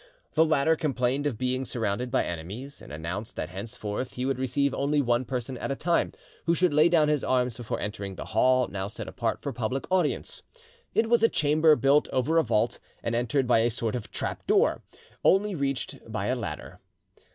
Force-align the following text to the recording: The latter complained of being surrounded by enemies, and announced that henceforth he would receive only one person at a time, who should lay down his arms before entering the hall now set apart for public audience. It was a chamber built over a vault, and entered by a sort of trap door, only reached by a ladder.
The 0.33 0.43
latter 0.43 0.75
complained 0.75 1.27
of 1.27 1.37
being 1.37 1.63
surrounded 1.63 2.09
by 2.09 2.25
enemies, 2.25 2.81
and 2.81 2.91
announced 2.91 3.35
that 3.35 3.49
henceforth 3.49 4.13
he 4.13 4.25
would 4.25 4.39
receive 4.39 4.73
only 4.73 4.99
one 4.99 5.25
person 5.25 5.59
at 5.59 5.69
a 5.69 5.75
time, 5.75 6.11
who 6.47 6.55
should 6.55 6.73
lay 6.73 6.89
down 6.89 7.07
his 7.07 7.23
arms 7.23 7.55
before 7.55 7.79
entering 7.79 8.15
the 8.15 8.25
hall 8.25 8.67
now 8.67 8.87
set 8.87 9.07
apart 9.07 9.43
for 9.43 9.53
public 9.53 9.85
audience. 9.91 10.41
It 10.95 11.07
was 11.07 11.21
a 11.21 11.29
chamber 11.29 11.75
built 11.75 12.07
over 12.09 12.39
a 12.39 12.43
vault, 12.43 12.79
and 13.03 13.13
entered 13.13 13.45
by 13.45 13.59
a 13.59 13.69
sort 13.69 13.95
of 13.95 14.09
trap 14.09 14.47
door, 14.47 14.81
only 15.23 15.53
reached 15.53 15.99
by 16.11 16.25
a 16.29 16.35
ladder. 16.35 16.79